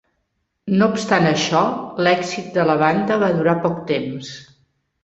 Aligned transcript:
No 0.79 0.87
obstant 0.93 1.27
això, 1.33 1.61
l'èxit 2.09 2.51
de 2.59 2.67
la 2.73 2.79
banda 2.87 3.23
va 3.27 3.33
durar 3.39 3.57
poc 3.69 3.79
temps. 3.95 4.35